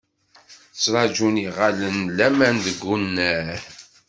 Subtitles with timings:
[0.75, 3.57] Ttraǧun yiɣallen n laman deg unnar.